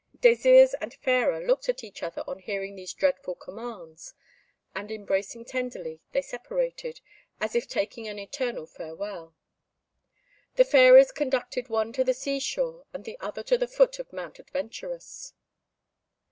[0.17, 4.15] Désirs and Fairer looked at each other on hearing these dreadful commands,
[4.73, 7.01] and, embracing tenderly, they separated,
[7.39, 9.35] as if taking an eternal farewell.
[10.55, 14.11] The fairies conducted one to the sea shore and the other to the foot of
[14.11, 15.33] Mount Adventurous.